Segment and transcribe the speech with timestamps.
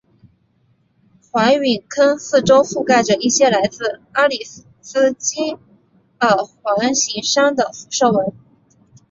[1.29, 4.43] 环陨坑四周覆盖着一些来自阿里
[4.81, 5.55] 斯基
[6.17, 8.33] 尔环形山的辐射纹。